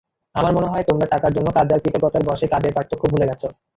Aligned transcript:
আমার 0.35 0.51
মনে 0.57 0.71
হয় 0.71 0.85
তোমরা 0.89 1.05
টাকার 1.13 1.31
জন্য 1.35 1.47
কাজ 1.57 1.67
আর 1.73 1.79
কৃতজ্ঞতার 1.83 2.27
বশে 2.29 2.45
কাজের 2.53 2.75
পার্থক্য 2.75 3.03
ভুলে 3.11 3.29
গেছো। 3.29 3.47